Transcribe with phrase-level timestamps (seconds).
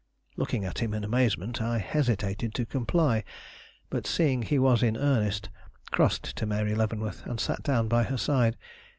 [0.35, 3.23] Looking at him in amazement, I hesitated to comply;
[3.91, 5.49] but, seeing he was in earnest,
[5.91, 8.57] crossed to Mary Leavenworth and sat down by her side.